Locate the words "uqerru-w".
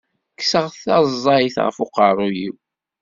1.83-2.55